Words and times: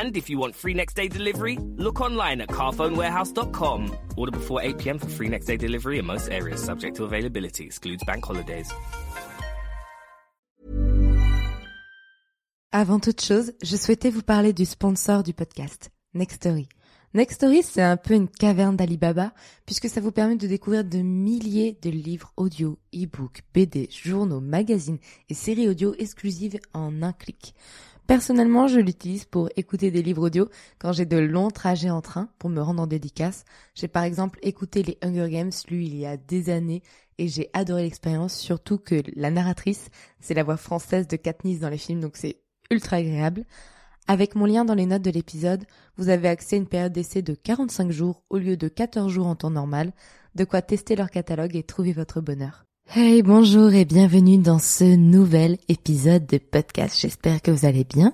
And 0.00 0.16
if 0.16 0.30
you 0.30 0.38
want 0.38 0.54
free 0.54 0.72
next 0.72 0.96
day 0.96 1.08
delivery, 1.08 1.58
look 1.76 2.00
online 2.00 2.40
at 2.40 2.48
carphonewarehouse.com. 2.48 3.90
Order 4.16 4.32
before 4.32 4.62
8 4.62 4.78
pm 4.78 4.98
for 4.98 5.08
free 5.08 5.28
next 5.28 5.46
day 5.46 5.58
delivery 5.58 5.98
in 5.98 6.06
most 6.06 6.30
areas, 6.30 6.62
subject 6.62 6.96
to 6.96 7.04
availability, 7.04 7.64
excludes 7.64 8.02
bank 8.06 8.24
holidays. 8.24 8.72
Avant 12.72 13.00
toute 13.00 13.20
chose, 13.20 13.52
je 13.62 13.76
souhaitais 13.76 14.10
vous 14.10 14.22
parler 14.22 14.52
du 14.52 14.64
sponsor 14.64 15.22
du 15.22 15.34
podcast, 15.34 15.90
Nextory. 16.14 16.68
Nextory, 17.12 17.64
c'est 17.64 17.82
un 17.82 17.96
peu 17.96 18.14
une 18.14 18.28
caverne 18.28 18.76
d'Alibaba, 18.76 19.34
puisque 19.66 19.88
ça 19.88 20.00
vous 20.00 20.12
permet 20.12 20.36
de 20.36 20.46
découvrir 20.46 20.84
de 20.84 20.98
milliers 20.98 21.76
de 21.82 21.90
livres 21.90 22.32
audio, 22.36 22.78
e-books, 22.94 23.42
BD, 23.52 23.88
journaux, 23.90 24.40
magazines 24.40 25.00
et 25.28 25.34
séries 25.34 25.68
audio 25.68 25.94
exclusives 25.98 26.60
en 26.72 27.02
un 27.02 27.12
clic. 27.12 27.54
Personnellement, 28.10 28.66
je 28.66 28.80
l'utilise 28.80 29.24
pour 29.24 29.50
écouter 29.54 29.92
des 29.92 30.02
livres 30.02 30.26
audio 30.26 30.48
quand 30.80 30.90
j'ai 30.90 31.06
de 31.06 31.16
longs 31.16 31.52
trajets 31.52 31.90
en 31.90 32.00
train 32.00 32.28
pour 32.40 32.50
me 32.50 32.60
rendre 32.60 32.82
en 32.82 32.88
dédicace. 32.88 33.44
J'ai 33.76 33.86
par 33.86 34.02
exemple 34.02 34.40
écouté 34.42 34.82
les 34.82 34.98
Hunger 35.00 35.30
Games, 35.30 35.52
lu 35.68 35.84
il 35.84 35.96
y 35.96 36.06
a 36.06 36.16
des 36.16 36.50
années, 36.50 36.82
et 37.18 37.28
j'ai 37.28 37.50
adoré 37.52 37.84
l'expérience, 37.84 38.34
surtout 38.34 38.78
que 38.78 39.00
la 39.14 39.30
narratrice, 39.30 39.90
c'est 40.18 40.34
la 40.34 40.42
voix 40.42 40.56
française 40.56 41.06
de 41.06 41.14
Katniss 41.14 41.60
dans 41.60 41.68
les 41.68 41.78
films, 41.78 42.00
donc 42.00 42.16
c'est 42.16 42.40
ultra 42.72 42.96
agréable. 42.96 43.44
Avec 44.08 44.34
mon 44.34 44.46
lien 44.46 44.64
dans 44.64 44.74
les 44.74 44.86
notes 44.86 45.02
de 45.02 45.12
l'épisode, 45.12 45.64
vous 45.96 46.08
avez 46.08 46.26
accès 46.26 46.56
à 46.56 46.58
une 46.58 46.66
période 46.66 46.92
d'essai 46.92 47.22
de 47.22 47.34
45 47.34 47.92
jours 47.92 48.24
au 48.28 48.38
lieu 48.38 48.56
de 48.56 48.66
14 48.66 49.08
jours 49.08 49.28
en 49.28 49.36
temps 49.36 49.50
normal, 49.50 49.92
de 50.34 50.42
quoi 50.42 50.62
tester 50.62 50.96
leur 50.96 51.12
catalogue 51.12 51.54
et 51.54 51.62
trouver 51.62 51.92
votre 51.92 52.20
bonheur. 52.20 52.66
Hey, 52.92 53.22
bonjour 53.22 53.72
et 53.72 53.84
bienvenue 53.84 54.38
dans 54.38 54.58
ce 54.58 54.82
nouvel 54.82 55.58
épisode 55.68 56.26
de 56.26 56.38
podcast. 56.38 56.98
J'espère 57.00 57.40
que 57.40 57.52
vous 57.52 57.64
allez 57.64 57.84
bien. 57.84 58.12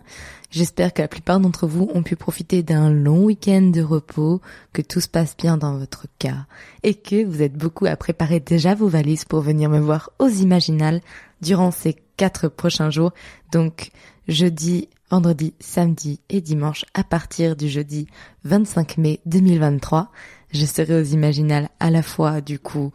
J'espère 0.51 0.93
que 0.93 1.01
la 1.01 1.09
plupart 1.09 1.41
d'entre 1.41 1.67
vous 1.67 1.91
ont 1.95 2.03
pu 2.03 2.15
profiter 2.15 2.63
d'un 2.63 2.91
long 2.91 3.25
week-end 3.25 3.63
de 3.63 3.81
repos, 3.81 4.43
que 4.75 4.83
tout 4.83 5.01
se 5.01 5.09
passe 5.09 5.35
bien 5.35 5.57
dans 5.57 5.79
votre 5.79 6.05
cas 6.19 6.45
et 6.83 6.93
que 6.93 7.25
vous 7.25 7.41
êtes 7.41 7.55
beaucoup 7.55 7.87
à 7.87 7.97
préparer 7.97 8.39
déjà 8.39 8.75
vos 8.75 8.87
valises 8.87 9.25
pour 9.25 9.41
venir 9.41 9.71
me 9.71 9.81
voir 9.81 10.11
aux 10.19 10.29
Imaginales 10.29 11.01
durant 11.41 11.71
ces 11.71 11.97
quatre 12.19 12.49
prochains 12.49 12.91
jours. 12.91 13.15
Donc, 13.53 13.93
jeudi, 14.29 14.91
vendredi, 15.11 15.55
samedi 15.59 16.21
et 16.29 16.43
dimanche 16.43 16.84
à 16.93 17.03
partir 17.03 17.56
du 17.56 17.71
jeudi 17.71 18.09
25 18.45 18.99
mai 18.99 19.21
2023. 19.25 20.11
Je 20.51 20.65
serai 20.65 21.01
aux 21.01 21.05
Imaginales 21.05 21.69
à 21.81 21.91
la 21.91 22.03
fois 22.03 22.41
du 22.41 22.59
coup 22.59 22.93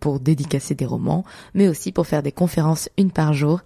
pour 0.00 0.20
dédicacer 0.20 0.74
des 0.74 0.86
romans, 0.86 1.24
mais 1.54 1.68
aussi 1.68 1.92
pour 1.92 2.06
faire 2.06 2.22
des 2.22 2.32
conférences 2.32 2.88
une 2.98 3.10
par 3.10 3.32
jour. 3.32 3.60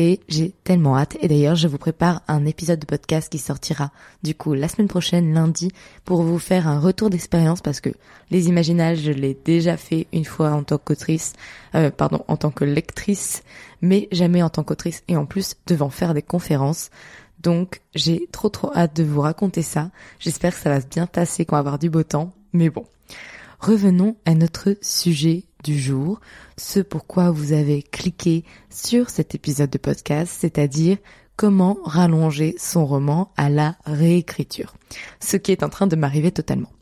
Et 0.00 0.20
j'ai 0.28 0.54
tellement 0.62 0.96
hâte. 0.96 1.16
Et 1.20 1.26
d'ailleurs, 1.26 1.56
je 1.56 1.66
vous 1.66 1.76
prépare 1.76 2.22
un 2.28 2.46
épisode 2.46 2.78
de 2.78 2.86
podcast 2.86 3.28
qui 3.28 3.38
sortira 3.38 3.90
du 4.22 4.32
coup 4.32 4.54
la 4.54 4.68
semaine 4.68 4.86
prochaine, 4.86 5.34
lundi, 5.34 5.72
pour 6.04 6.22
vous 6.22 6.38
faire 6.38 6.68
un 6.68 6.78
retour 6.78 7.10
d'expérience 7.10 7.62
parce 7.62 7.80
que 7.80 7.90
les 8.30 8.46
Imaginales, 8.46 8.96
je 8.96 9.10
l'ai 9.10 9.36
déjà 9.44 9.76
fait 9.76 10.06
une 10.12 10.24
fois 10.24 10.52
en 10.52 10.62
tant 10.62 10.78
qu'autrice, 10.78 11.32
euh, 11.74 11.90
pardon, 11.90 12.24
en 12.28 12.36
tant 12.36 12.52
que 12.52 12.64
lectrice, 12.64 13.42
mais 13.82 14.06
jamais 14.12 14.40
en 14.40 14.50
tant 14.50 14.62
qu'autrice 14.62 15.02
et 15.08 15.16
en 15.16 15.26
plus 15.26 15.56
devant 15.66 15.90
faire 15.90 16.14
des 16.14 16.22
conférences. 16.22 16.90
Donc 17.42 17.80
j'ai 17.92 18.28
trop 18.30 18.50
trop 18.50 18.72
hâte 18.76 18.94
de 18.94 19.02
vous 19.02 19.20
raconter 19.20 19.62
ça. 19.62 19.90
J'espère 20.20 20.54
que 20.54 20.60
ça 20.60 20.70
va 20.70 20.80
se 20.80 20.86
bien 20.86 21.06
passer, 21.06 21.44
qu'on 21.44 21.56
va 21.56 21.60
avoir 21.60 21.80
du 21.80 21.90
beau 21.90 22.04
temps. 22.04 22.37
Mais 22.52 22.70
bon, 22.70 22.84
revenons 23.60 24.16
à 24.24 24.34
notre 24.34 24.76
sujet 24.80 25.44
du 25.64 25.78
jour, 25.78 26.20
ce 26.56 26.80
pourquoi 26.80 27.30
vous 27.30 27.52
avez 27.52 27.82
cliqué 27.82 28.44
sur 28.70 29.10
cet 29.10 29.34
épisode 29.34 29.70
de 29.70 29.78
podcast, 29.78 30.32
c'est-à-dire 30.38 30.98
comment 31.36 31.78
rallonger 31.84 32.56
son 32.58 32.84
roman 32.84 33.32
à 33.36 33.48
la 33.48 33.76
réécriture. 33.84 34.74
Ce 35.20 35.36
qui 35.36 35.52
est 35.52 35.62
en 35.62 35.68
train 35.68 35.86
de 35.86 35.96
m'arriver 35.96 36.32
totalement. 36.32 36.72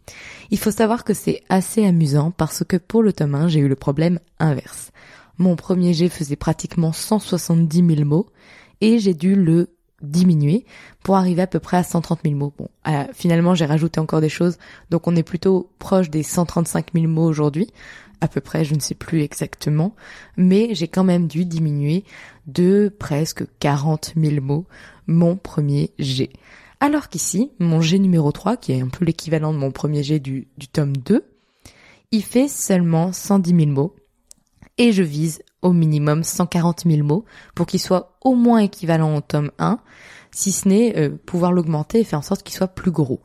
Il 0.51 0.59
faut 0.59 0.71
savoir 0.71 1.05
que 1.05 1.15
c'est 1.15 1.43
assez 1.49 1.85
amusant 1.85 2.31
parce 2.31 2.65
que 2.65 2.77
pour 2.77 3.03
le 3.03 3.13
tome 3.13 3.35
1, 3.35 3.49
j'ai 3.49 3.61
eu 3.61 3.69
le 3.69 3.77
problème 3.77 4.19
inverse. 4.39 4.93
Mon 5.39 5.57
premier 5.57 5.93
jet 5.93 6.09
faisait 6.09 6.37
pratiquement 6.37 6.93
170 6.93 7.97
000 7.97 8.05
mots 8.09 8.27
et 8.81 8.99
j'ai 8.99 9.15
dû 9.15 9.35
le 9.35 9.76
diminuer 10.03 10.65
pour 11.03 11.17
arriver 11.17 11.43
à 11.43 11.47
peu 11.47 11.59
près 11.59 11.77
à 11.77 11.83
130 11.83 12.21
000 12.25 12.35
mots. 12.35 12.53
Bon, 12.57 12.69
euh, 12.89 13.05
finalement 13.13 13.55
j'ai 13.55 13.65
rajouté 13.65 14.01
encore 14.01 14.21
des 14.21 14.29
choses, 14.29 14.59
donc 14.91 15.07
on 15.07 15.17
est 15.17 15.23
plutôt 15.23 15.71
proche 15.79 16.11
des 16.11 16.23
135 16.23 16.89
000 16.95 17.07
mots 17.07 17.25
aujourd'hui, 17.25 17.69
à 18.21 18.29
peu 18.29 18.41
près, 18.41 18.65
je 18.65 18.75
ne 18.75 18.81
sais 18.81 18.95
plus 18.95 19.23
exactement, 19.23 19.95
mais 20.37 20.75
j'ai 20.75 20.89
quand 20.89 21.05
même 21.05 21.27
dû 21.27 21.45
diminuer 21.45 22.05
de 22.47 22.95
presque 22.99 23.45
40 23.61 24.15
000 24.17 24.41
mots 24.41 24.67
mon 25.07 25.37
premier 25.37 25.93
G. 25.99 26.31
Alors 26.81 27.09
qu'ici, 27.09 27.53
mon 27.59 27.81
G 27.81 27.99
numéro 27.99 28.33
3, 28.33 28.57
qui 28.57 28.73
est 28.73 28.81
un 28.81 28.89
peu 28.89 29.05
l'équivalent 29.05 29.53
de 29.53 29.59
mon 29.59 29.71
premier 29.71 30.03
G 30.03 30.19
du, 30.19 30.49
du 30.59 30.69
tome 30.69 30.97
2, 30.97 31.25
il 32.13 32.23
fait 32.23 32.49
seulement 32.49 33.13
110 33.13 33.57
000 33.57 33.71
mots, 33.71 33.95
et 34.79 34.93
je 34.93 35.03
vise 35.03 35.43
au 35.67 35.73
minimum 35.73 36.23
140 36.23 36.85
000 36.87 37.03
mots 37.03 37.25
pour 37.55 37.67
qu'il 37.67 37.81
soit 37.81 38.17
au 38.23 38.35
moins 38.35 38.59
équivalent 38.59 39.17
au 39.17 39.21
tome 39.21 39.51
1, 39.59 39.79
si 40.31 40.53
ce 40.53 40.69
n'est 40.69 40.97
euh, 40.97 41.11
pouvoir 41.27 41.53
l'augmenter 41.53 42.01
et 42.01 42.05
faire 42.05 42.21
en 42.21 42.23
sorte 42.23 42.43
qu'il 42.43 42.55
soit 42.55 42.69
plus 42.69 42.91
gros. 42.91 43.21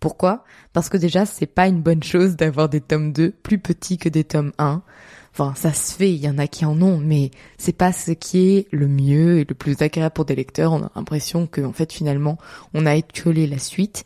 Pourquoi? 0.00 0.44
Parce 0.72 0.88
que 0.88 0.98
déjà, 0.98 1.24
c'est 1.24 1.46
pas 1.46 1.66
une 1.66 1.80
bonne 1.80 2.02
chose 2.02 2.36
d'avoir 2.36 2.68
des 2.68 2.80
tomes 2.80 3.12
2 3.12 3.30
plus 3.30 3.58
petits 3.58 3.96
que 3.96 4.08
des 4.08 4.24
tomes 4.24 4.52
1. 4.58 4.82
Enfin, 5.32 5.52
ça 5.56 5.72
se 5.72 5.94
fait, 5.94 6.12
il 6.12 6.22
y 6.22 6.28
en 6.28 6.38
a 6.38 6.46
qui 6.46 6.64
en 6.64 6.80
ont, 6.80 6.98
mais 6.98 7.32
c'est 7.58 7.76
pas 7.76 7.92
ce 7.92 8.12
qui 8.12 8.50
est 8.50 8.68
le 8.70 8.86
mieux 8.86 9.38
et 9.38 9.44
le 9.48 9.54
plus 9.54 9.82
agréable 9.82 10.12
pour 10.12 10.26
des 10.26 10.36
lecteurs. 10.36 10.72
On 10.72 10.82
a 10.82 10.92
l'impression 10.94 11.46
que, 11.46 11.60
en 11.60 11.72
fait, 11.72 11.92
finalement, 11.92 12.38
on 12.72 12.86
a 12.86 12.94
étiolé 12.94 13.46
la 13.46 13.58
suite 13.58 14.04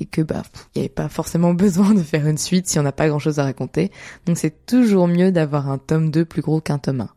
et 0.00 0.04
que, 0.04 0.20
bah, 0.20 0.42
il 0.74 0.78
n'y 0.78 0.82
avait 0.82 0.88
pas 0.94 1.08
forcément 1.08 1.52
besoin 1.64 1.94
de 1.94 2.02
faire 2.02 2.28
une 2.28 2.38
suite 2.38 2.68
si 2.68 2.78
on 2.78 2.82
n'a 2.82 2.92
pas 2.92 3.08
grand 3.08 3.18
chose 3.18 3.38
à 3.38 3.44
raconter. 3.44 3.90
Donc 4.26 4.38
c'est 4.38 4.66
toujours 4.66 5.08
mieux 5.08 5.32
d'avoir 5.32 5.68
un 5.68 5.78
tome 5.78 6.10
2 6.10 6.24
plus 6.24 6.42
gros 6.42 6.60
qu'un 6.60 6.78
tome 6.78 7.00
1. 7.00 7.08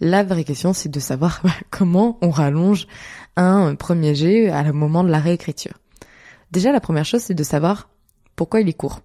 La 0.00 0.22
vraie 0.22 0.44
question, 0.44 0.72
c'est 0.72 0.88
de 0.88 1.00
savoir 1.00 1.42
comment 1.70 2.18
on 2.22 2.30
rallonge 2.30 2.86
un 3.36 3.74
premier 3.74 4.14
jet 4.14 4.48
à 4.48 4.62
le 4.62 4.72
moment 4.72 5.04
de 5.04 5.10
la 5.10 5.18
réécriture. 5.18 5.78
Déjà, 6.52 6.72
la 6.72 6.80
première 6.80 7.04
chose, 7.04 7.22
c'est 7.22 7.34
de 7.34 7.42
savoir 7.42 7.88
pourquoi 8.36 8.60
il 8.60 8.68
est 8.68 8.74
court. 8.74 9.00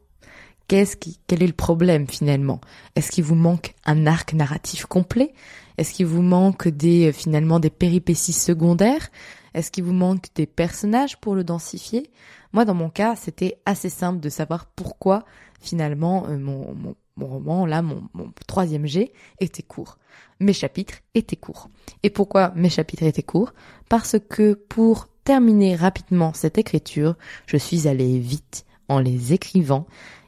Qu'est-ce 0.68 0.96
qui, 0.96 1.20
quel 1.28 1.44
est 1.44 1.48
le 1.48 1.54
problème 1.54 2.08
finalement? 2.08 2.62
Est-ce 2.96 3.12
qu'il 3.12 3.24
vous 3.24 3.36
manque 3.36 3.76
un 3.86 4.08
arc 4.08 4.34
narratif 4.34 4.86
complet? 4.86 5.34
Est-ce 5.78 5.94
qu'il 5.94 6.06
vous 6.06 6.22
manque 6.22 6.68
des 6.68 7.12
finalement 7.12 7.60
des 7.60 7.70
péripéties 7.70 8.34
secondaires? 8.34 9.10
Est-ce 9.54 9.72
qu'il 9.72 9.84
vous 9.84 9.94
manque 9.94 10.28
des 10.36 10.46
personnages 10.46 11.18
pour 11.18 11.36
le 11.36 11.44
densifier? 11.44 12.10
Moi, 12.54 12.66
dans 12.66 12.76
mon 12.76 12.90
cas, 12.90 13.16
c'était 13.16 13.58
assez 13.66 13.90
simple 13.90 14.20
de 14.20 14.30
savoir 14.30 14.68
pourquoi 14.68 15.26
finalement 15.60 16.28
euh, 16.28 16.38
mon, 16.38 16.96
mon, 17.16 17.28
roman, 17.28 17.66
là, 17.66 17.82
mon, 17.82 18.10
troisième 18.48 18.86
G, 18.86 19.14
était 19.40 19.64
court 19.64 19.98
mes 20.44 20.54
chapitres 20.54 21.00
étaient 21.16 21.36
courts. 21.36 21.70
Et 22.04 22.10
pourquoi 22.10 22.52
mes 22.56 22.70
chapitres 22.70 23.04
étaient 23.04 23.24
courts? 23.24 23.54
Parce 23.90 24.18
que 24.30 24.54
pour 24.54 25.08
terminer 25.24 25.76
rapidement 25.76 26.34
cette 26.34 26.58
écriture, 26.58 27.16
je 27.46 27.58
suis 27.58 27.88
allée 27.88 28.20
vite 28.20 28.66
en 28.90 29.00
les 29.00 29.34
écrivant 29.34 29.88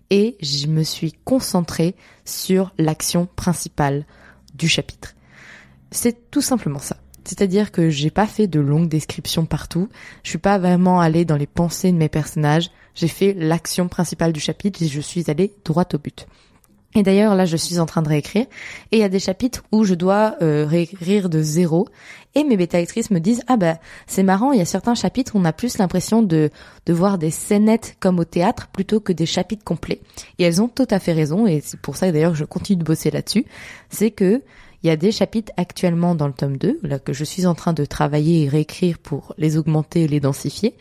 et 0.09 0.37
je 0.41 0.67
me 0.67 0.83
suis 0.83 1.11
concentrée 1.11 1.95
sur 2.23 2.73
l'action 2.77 3.27
principale 3.35 4.05
du 4.53 4.67
chapitre. 4.67 5.15
C'est 5.91 6.31
tout 6.31 6.41
simplement 6.41 6.79
ça. 6.79 6.97
C'est-à-dire 7.25 7.71
que 7.71 7.89
j'ai 7.89 8.11
pas 8.11 8.27
fait 8.27 8.47
de 8.47 8.59
longues 8.59 8.88
descriptions 8.88 9.47
partout. 9.47 9.89
Je 10.23 10.29
suis 10.29 10.38
pas 10.38 10.59
vraiment 10.59 10.99
allée 10.99 11.25
dans 11.25 11.38
les 11.38 11.47
pensées 11.47 11.91
de 11.91 11.97
mes 11.97 12.09
personnages. 12.09 12.69
J'ai 12.93 13.07
fait 13.07 13.33
l'action 13.33 13.88
principale 13.88 14.31
du 14.31 14.39
chapitre 14.39 14.83
et 14.83 14.88
je 14.88 15.01
suis 15.01 15.29
allée 15.29 15.53
droit 15.65 15.85
au 15.93 15.97
but. 15.97 16.27
Et 16.95 17.03
d'ailleurs, 17.03 17.36
là, 17.36 17.45
je 17.45 17.57
suis 17.57 17.80
en 17.80 17.86
train 17.86 18.01
de 18.01 18.07
réécrire. 18.07 18.45
Et 18.92 18.97
il 18.97 19.00
y 19.00 19.03
a 19.03 19.09
des 19.09 19.19
chapitres 19.19 19.63
où 19.71 19.83
je 19.83 19.94
dois 19.94 20.36
euh, 20.42 20.65
réécrire 20.65 21.30
de 21.30 21.42
zéro. 21.42 21.88
Et 22.33 22.44
mes 22.44 22.57
bêta-lectrices 22.57 23.12
me 23.12 23.19
disent, 23.19 23.42
ah 23.47 23.57
bah, 23.57 23.77
c'est 24.07 24.24
marrant, 24.24 24.51
il 24.51 24.59
y 24.59 24.62
a 24.62 24.65
certains 24.65 24.95
chapitres 24.95 25.36
où 25.36 25.39
on 25.39 25.45
a 25.45 25.53
plus 25.53 25.77
l'impression 25.77 26.21
de, 26.21 26.50
de 26.86 26.94
voir 26.94 27.18
des 27.18 27.31
scénettes 27.31 27.95
comme 28.00 28.19
au 28.19 28.25
théâtre 28.25 28.68
plutôt 28.71 29.00
que 29.00 29.13
des 29.13 29.25
chapitres 29.25 29.63
complets. 29.63 30.01
Et 30.39 30.44
elles 30.44 30.62
ont 30.62 30.68
tout 30.69 30.88
à 30.89 31.00
fait 31.00 31.13
raison. 31.13 31.47
Et 31.47 31.62
c'est 31.63 31.80
pour 31.80 31.97
ça, 31.97 32.12
d'ailleurs, 32.12 32.31
que 32.31 32.38
je 32.38 32.45
continue 32.45 32.80
de 32.80 32.86
bosser 32.86 33.12
là-dessus. 33.12 33.45
C'est 33.89 34.12
que 34.12 34.41
il 34.83 34.88
y 34.88 34.91
a 34.91 34.98
des 34.98 35.12
chapitres 35.12 35.51
actuellement 35.57 36.13
dans 36.13 36.27
le 36.27 36.33
tome 36.33 36.57
2, 36.57 36.81
là, 36.83 37.00
que 37.00 37.12
je 37.12 37.24
suis 37.24 37.48
en 37.48 37.56
train 37.56 37.74
de 37.74 37.86
travailler 37.86 38.44
et 38.44 38.50
réécrire 38.50 39.00
pour 39.00 39.33
les 39.39 39.57
augmenter 39.57 40.03
et 40.03 40.07
les 40.07 40.19
densifier, 40.19 40.75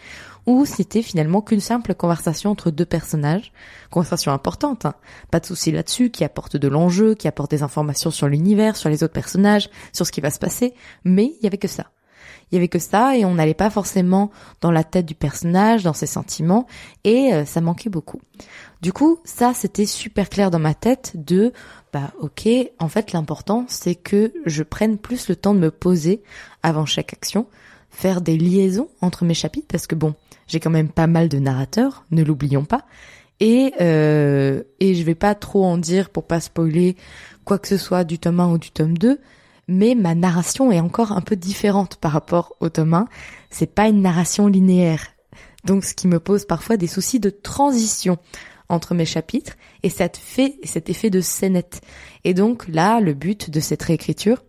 où 0.47 0.65
c'était 0.67 1.03
finalement 1.03 1.41
qu'une 1.41 1.61
simple 1.61 1.95
conversation 1.95 2.51
entre 2.51 2.71
deux 2.71 2.85
personnages, 2.85 3.53
conversation 3.91 4.33
importante, 4.33 4.85
hein. 4.85 4.95
pas 5.31 5.41
de 5.41 5.47
souci 5.47 5.73
là-dessus, 5.73 6.11
qui 6.11 6.25
apporte 6.25 6.57
de 6.57 6.69
l'enjeu, 6.69 7.15
qui 7.15 7.29
apporte 7.29 7.51
des 7.51 7.63
informations 7.63 8.11
sur 8.11 8.29
l'univers, 8.29 8.77
sur 8.77 8.91
les 8.91 9.03
autres 9.03 9.13
personnages, 9.13 9.71
sur 9.93 10.07
ce 10.07 10.13
qui 10.13 10.21
va 10.21 10.31
se 10.31 10.39
passer, 10.39 10.75
mais 11.05 11.35
il 11.41 11.45
y 11.45 11.47
avait 11.47 11.59
que 11.59 11.69
ça. 11.69 11.87
Il 12.51 12.55
y 12.55 12.59
avait 12.59 12.69
que 12.69 12.79
ça 12.79 13.17
et 13.17 13.25
on 13.25 13.35
n'allait 13.35 13.55
pas 13.55 13.71
forcément 13.71 14.31
dans 14.61 14.71
la 14.71 14.85
tête 14.85 15.07
du 15.07 15.15
personnage, 15.15 15.83
dans 15.83 15.93
ses 15.93 16.07
sentiments 16.07 16.67
et 17.03 17.33
euh, 17.33 17.45
ça 17.45 17.61
manquait 17.61 17.91
beaucoup. 17.91 18.21
Du 18.83 18.93
coup, 18.93 19.19
ça 19.25 19.55
c'était 19.55 19.87
super 19.87 20.29
clair 20.29 20.51
dans 20.51 20.59
ma 20.59 20.75
tête 20.75 21.13
de 21.15 21.53
bah 21.93 22.13
OK, 22.21 22.49
en 22.79 22.89
fait 22.89 23.13
l'important 23.13 23.65
c'est 23.69 23.95
que 23.95 24.33
je 24.47 24.63
prenne 24.63 24.99
plus 24.99 25.29
le 25.29 25.37
temps 25.37 25.55
de 25.55 25.61
me 25.61 25.71
poser 25.71 26.23
avant 26.63 26.87
chaque 26.87 27.13
action, 27.13 27.47
faire 27.91 28.21
des 28.21 28.37
liaisons 28.37 28.89
entre 29.01 29.25
mes 29.25 29.35
chapitres 29.35 29.69
parce 29.69 29.87
que 29.87 29.95
bon, 29.95 30.15
j'ai 30.47 30.61
quand 30.61 30.71
même 30.71 30.89
pas 30.89 31.07
mal 31.07 31.29
de 31.29 31.39
narrateurs, 31.39 32.05
ne 32.11 32.23
l'oublions 32.23 32.65
pas. 32.65 32.85
Et 33.41 33.73
euh, 33.81 34.63
et 34.81 34.95
je 34.95 35.03
vais 35.03 35.15
pas 35.15 35.35
trop 35.35 35.65
en 35.65 35.77
dire 35.77 36.11
pour 36.11 36.27
pas 36.27 36.41
spoiler 36.41 36.97
quoi 37.45 37.59
que 37.59 37.69
ce 37.69 37.77
soit 37.77 38.05
du 38.05 38.19
tome 38.19 38.41
1 38.41 38.53
ou 38.53 38.59
du 38.59 38.71
tome 38.71 38.97
2, 38.97 39.21
mais 39.69 39.95
ma 39.95 40.15
narration 40.15 40.71
est 40.71 40.81
encore 40.81 41.13
un 41.13 41.21
peu 41.21 41.37
différente 41.37 41.97
par 41.97 42.13
rapport 42.13 42.55
au 42.61 42.69
tome 42.69 42.95
1. 42.95 43.09
C'est 43.51 43.75
pas 43.75 43.89
une 43.89 44.03
narration 44.03 44.47
linéaire. 44.47 45.09
Donc 45.65 45.85
ce 45.85 45.95
qui 45.95 46.09
me 46.09 46.21
pose 46.21 46.45
parfois 46.45 46.77
des 46.77 46.87
soucis 46.87 47.21
de 47.21 47.31
transition 47.31 48.19
entre 48.69 48.95
mes 48.95 49.07
chapitres 49.07 49.55
et 49.83 49.91
ça 49.91 50.09
fait 50.13 50.59
cet 50.65 50.91
effet 50.91 51.11
de 51.11 51.21
scénette. 51.21 51.81
Et 52.25 52.35
donc 52.35 52.67
là, 52.69 53.01
le 53.01 53.15
but 53.15 53.51
de 53.51 53.61
cette 53.61 53.83
réécriture, 53.83 54.43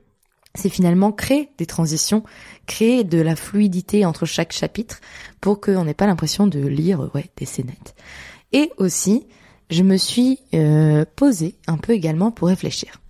c'est 0.56 0.70
finalement 0.70 1.12
créer 1.12 1.50
des 1.58 1.66
transitions, 1.66 2.24
créer 2.66 3.04
de 3.04 3.22
la 3.22 3.36
fluidité 3.36 4.06
entre 4.06 4.26
chaque 4.26 4.54
chapitre 4.54 5.00
pour 5.42 5.62
qu'on 5.62 5.86
n'ait 5.86 5.94
pas 5.94 6.08
l'impression 6.08 6.48
de 6.48 6.60
lire 6.60 7.12
ouais, 7.14 7.30
des 7.38 7.46
scénettes. 7.46 7.96
Et 8.54 8.72
aussi, 8.78 9.28
je 9.70 9.84
me 9.84 9.98
suis 9.98 10.40
euh, 10.54 11.06
posé 11.16 11.56
un 11.68 11.78
peu 11.78 11.94
également 11.94 12.32
pour 12.32 12.48
réfléchir. 12.48 13.02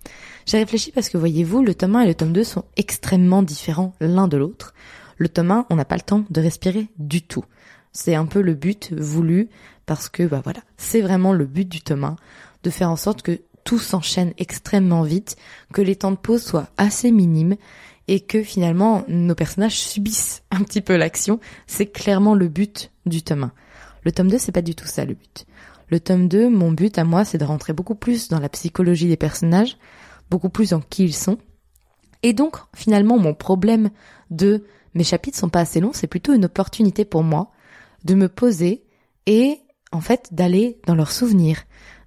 J'ai 0.45 0.57
réfléchi 0.57 0.92
parce 0.92 1.09
que 1.09 1.18
voyez-vous, 1.18 1.63
le 1.63 1.74
tome 1.74 1.95
1 1.95 2.01
et 2.01 2.07
le 2.07 2.15
tome 2.15 2.33
2 2.33 2.44
sont 2.44 2.65
extrêmement 2.77 3.42
différents 3.42 3.94
l'un 4.00 4.27
de 4.27 4.38
l'autre. 4.38 4.74
Le 5.18 5.30
tome 5.30 5.51
1, 5.51 5.65
on 5.69 5.75
n'a 5.75 5.86
pas 5.86 5.95
le 5.95 6.01
temps 6.01 6.25
de 6.30 6.41
respirer 6.41 6.88
du 6.98 7.21
tout. 7.21 7.45
C'est 7.91 8.15
un 8.15 8.25
peu 8.25 8.41
le 8.41 8.53
but 8.53 8.94
voulu 8.94 9.50
parce 9.86 10.09
que 10.09 10.24
bah 10.24 10.41
voilà, 10.44 10.59
c'est 10.77 11.01
vraiment 11.01 11.33
le 11.33 11.45
but 11.45 11.68
du 11.68 11.81
tome 11.81 12.03
1 12.03 12.15
de 12.63 12.69
faire 12.69 12.89
en 12.89 12.95
sorte 12.95 13.21
que 13.21 13.39
tout 13.65 13.79
s'enchaîne 13.79 14.33
extrêmement 14.38 15.03
vite, 15.03 15.35
que 15.73 15.81
les 15.81 15.97
temps 15.97 16.12
de 16.12 16.17
pause 16.17 16.44
soient 16.44 16.69
assez 16.77 17.12
minimes 17.12 17.57
et 18.07 18.21
que 18.21 18.44
finalement 18.44 19.03
nos 19.09 19.35
personnages 19.35 19.79
subissent 19.79 20.44
un 20.51 20.63
petit 20.63 20.79
peu 20.79 20.95
l'action. 20.95 21.41
C'est 21.67 21.88
clairement 21.88 22.35
le 22.35 22.47
but 22.47 22.91
du 23.06 23.21
tome 23.21 23.44
1. 23.44 23.51
Le 24.03 24.12
tome 24.13 24.29
2, 24.29 24.38
c'est 24.38 24.51
pas 24.53 24.62
du 24.62 24.75
tout 24.75 24.85
ça 24.85 25.03
le 25.03 25.15
but. 25.15 25.45
Le 25.89 26.00
tome 26.00 26.27
2, 26.27 26.50
mon 26.50 26.71
but 26.71 26.97
à 26.97 27.03
moi, 27.03 27.25
c'est 27.25 27.38
de 27.38 27.44
rentrer 27.44 27.73
beaucoup 27.73 27.95
plus 27.95 28.29
dans 28.29 28.39
la 28.39 28.50
psychologie 28.50 29.07
des 29.07 29.17
personnages, 29.17 29.77
beaucoup 30.29 30.50
plus 30.50 30.73
en 30.73 30.79
qui 30.79 31.03
ils 31.03 31.13
sont. 31.13 31.38
Et 32.23 32.33
donc, 32.33 32.57
finalement, 32.75 33.17
mon 33.17 33.33
problème 33.33 33.89
de 34.29 34.65
mes 34.94 35.03
chapitres 35.03 35.38
sont 35.38 35.50
pas 35.50 35.59
assez 35.59 35.79
longs, 35.79 35.91
c'est 35.94 36.07
plutôt 36.07 36.33
une 36.33 36.45
opportunité 36.45 37.03
pour 37.03 37.23
moi 37.23 37.51
de 38.03 38.13
me 38.13 38.29
poser 38.29 38.83
et, 39.25 39.59
en 39.91 40.01
fait, 40.01 40.29
d'aller 40.31 40.79
dans 40.88 40.95
leurs 40.95 41.12
souvenirs, 41.12 41.63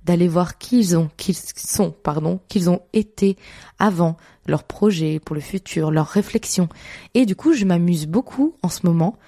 d'aller 0.08 0.26
voir 0.26 0.56
qui 0.56 0.78
ils 0.78 0.96
ont, 0.96 1.10
qu'ils 1.18 1.36
sont, 1.36 1.90
pardon, 1.90 2.40
qu'ils 2.48 2.70
ont 2.70 2.80
été 2.94 3.36
avant, 3.78 4.16
leurs 4.46 4.64
projets 4.64 5.20
pour 5.20 5.34
le 5.34 5.42
futur, 5.42 5.90
leurs 5.90 6.06
réflexions. 6.06 6.70
Et 7.12 7.26
du 7.26 7.36
coup, 7.36 7.52
je 7.52 7.66
m'amuse 7.66 8.06
beaucoup 8.06 8.54
en 8.62 8.70
ce 8.70 8.86
moment 8.86 9.18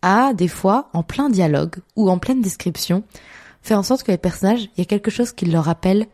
à, 0.00 0.32
des 0.34 0.46
fois, 0.46 0.90
en 0.92 1.02
plein 1.02 1.28
dialogue 1.28 1.74
ou 1.96 2.08
en 2.08 2.18
pleine 2.18 2.40
description, 2.40 3.02
faire 3.62 3.80
en 3.80 3.82
sorte 3.82 4.04
que 4.04 4.12
les 4.12 4.16
personnages, 4.16 4.70
il 4.76 4.78
y 4.78 4.82
a 4.82 4.84
quelque 4.84 5.10
chose 5.10 5.32
qui 5.32 5.44
leur 5.44 5.64
rappelle 5.64 6.06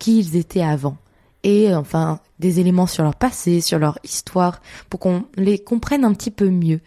qui 0.00 0.18
ils 0.18 0.34
étaient 0.34 0.64
avant. 0.64 0.96
Et 1.44 1.72
enfin, 1.72 2.18
des 2.40 2.58
éléments 2.58 2.88
sur 2.88 3.04
leur 3.04 3.14
passé, 3.14 3.60
sur 3.60 3.78
leur 3.78 3.96
histoire, 4.02 4.60
pour 4.90 4.98
qu'on 4.98 5.24
les 5.36 5.60
comprenne 5.60 6.04
un 6.04 6.14
petit 6.14 6.32
peu 6.32 6.50
mieux. 6.50 6.80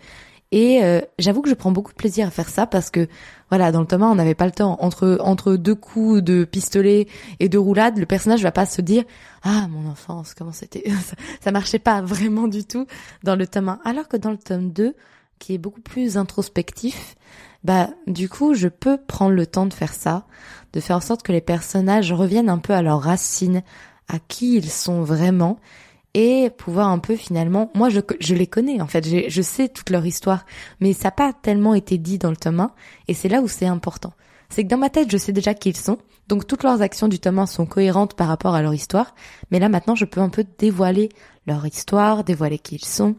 Et 0.56 0.82
euh, 0.86 1.02
j'avoue 1.20 1.42
que 1.42 1.50
je 1.50 1.54
prends 1.54 1.74
beaucoup 1.74 1.92
de 1.92 1.98
plaisir 1.98 2.28
à 2.28 2.32
faire 2.32 2.48
ça 2.48 2.66
parce 2.66 2.90
que 2.90 3.10
voilà, 3.50 3.74
dans 3.74 3.82
le 3.82 3.86
tome 3.86 4.04
1, 4.04 4.12
on 4.12 4.16
n'avait 4.16 4.36
pas 4.36 4.46
le 4.46 4.54
temps. 4.54 4.78
Entre 4.80 5.18
entre 5.20 5.58
deux 5.58 5.76
coups 5.76 6.24
de 6.24 6.46
pistolet 6.46 7.08
et 7.42 7.50
de 7.50 7.58
roulade, 7.58 7.98
le 7.98 8.06
personnage 8.06 8.42
va 8.42 8.54
pas 8.54 8.66
se 8.66 8.82
dire 8.82 9.04
ah 9.44 9.68
mon 9.68 9.90
enfance 9.90 10.34
comment 10.34 10.54
c'était? 10.54 10.90
ça, 11.04 11.18
ça 11.42 11.52
marchait 11.52 11.78
pas 11.78 12.02
vraiment 12.02 12.48
du 12.48 12.64
tout 12.64 12.88
dans 13.22 13.36
le 13.36 13.46
tome 13.46 13.68
1. 13.68 13.82
Alors 13.84 14.08
que 14.08 14.16
dans 14.16 14.32
le 14.32 14.38
tome 14.38 14.72
2, 14.72 14.96
qui 15.40 15.56
est 15.56 15.58
beaucoup 15.58 15.82
plus 15.82 16.16
introspectif, 16.16 17.18
bah 17.66 17.90
du 18.08 18.30
coup 18.30 18.54
je 18.54 18.70
peux 18.70 18.98
prendre 18.98 19.36
le 19.36 19.46
temps 19.46 19.66
de 19.66 19.74
faire 19.74 19.94
ça, 19.94 20.26
de 20.72 20.80
faire 20.80 20.96
en 20.96 21.02
sorte 21.02 21.22
que 21.22 21.34
les 21.34 21.42
personnages 21.42 22.14
reviennent 22.14 22.50
un 22.50 22.60
peu 22.60 22.72
à 22.72 22.82
leurs 22.82 23.02
racines, 23.02 23.62
à 24.08 24.20
qui 24.20 24.56
ils 24.56 24.72
sont 24.72 25.02
vraiment 25.02 25.60
et 26.16 26.50
pouvoir 26.50 26.88
un 26.88 26.98
peu 26.98 27.18
finalement, 27.18 27.70
moi 27.76 27.90
je, 27.90 28.00
je 28.22 28.36
les 28.36 28.48
connais 28.48 28.82
en 28.82 28.88
fait, 28.88 29.06
je, 29.06 29.30
je 29.30 29.42
sais 29.42 29.68
toute 29.68 29.90
leur 29.90 30.06
histoire, 30.06 30.46
mais 30.80 30.94
ça 30.94 31.10
n'a 31.10 31.12
pas 31.12 31.34
tellement 31.34 31.76
été 31.76 31.98
dit 31.98 32.18
dans 32.18 32.30
le 32.30 32.38
tome 32.38 32.62
1, 32.62 32.72
et 33.10 33.14
c'est 33.14 33.28
là 33.28 33.42
où 33.42 33.50
c'est 33.50 33.66
important. 33.66 34.14
C'est 34.50 34.64
que 34.64 34.70
dans 34.70 34.78
ma 34.78 34.90
tête, 34.90 35.12
je 35.12 35.18
sais 35.18 35.34
déjà 35.34 35.54
qui 35.54 35.70
ils 35.70 35.78
sont, 35.78 35.98
donc 36.30 36.48
toutes 36.48 36.64
leurs 36.64 36.82
actions 36.82 37.10
du 37.10 37.20
tome 37.20 37.40
1 37.40 37.48
sont 37.48 37.66
cohérentes 37.66 38.14
par 38.14 38.30
rapport 38.30 38.56
à 38.56 38.62
leur 38.62 38.74
histoire, 38.74 39.14
mais 39.52 39.60
là 39.60 39.68
maintenant 39.68 39.96
je 39.96 40.06
peux 40.06 40.22
un 40.22 40.30
peu 40.30 40.46
dévoiler 40.58 41.10
leur 41.48 41.66
histoire, 41.66 42.24
dévoiler 42.24 42.60
qui 42.60 42.76
ils 42.76 42.86
sont, 42.86 43.18